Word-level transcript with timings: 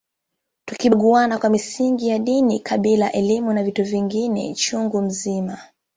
Tukibaguana 0.65 1.37
kwa 1.39 1.49
misingi 1.49 2.07
ya 2.07 2.19
dini 2.19 2.59
kabila 2.59 3.11
elimu 3.11 3.53
na 3.53 3.63
vitu 3.63 3.83
vingine 3.83 4.53
chungu 4.55 5.01
mzima 5.01 5.57